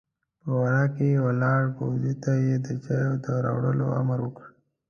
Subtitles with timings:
[0.41, 4.45] په وره کې ولاړ پوځي ته يې د چايو د راوړلو امر وکړ!